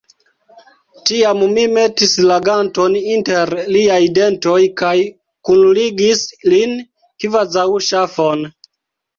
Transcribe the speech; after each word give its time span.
Tiam 1.09 1.41
mi 1.57 1.65
metis 1.73 2.15
la 2.31 2.37
ganton 2.47 2.95
inter 3.15 3.53
liaj 3.75 3.99
dentoj 4.19 4.57
kaj 4.83 4.95
kunligis 5.51 6.25
lin, 6.55 6.77
kvazaŭ 7.27 7.69
ŝafon. 7.91 8.45